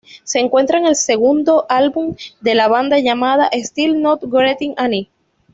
[0.23, 5.11] Se encuentra en el segundo álbum de la banda llamado "Still Not Getting Any...".